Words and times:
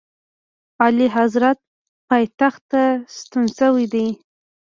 اعلیحضرت 0.85 1.59
پایتخت 2.09 2.61
ته 2.71 2.83
ستون 3.17 3.45
شوی 3.57 3.85
دی. 3.93 4.07